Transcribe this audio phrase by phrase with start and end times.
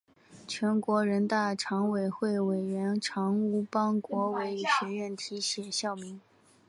[0.47, 6.19] 全国人大常委会委员长吴邦国为学院题写校名。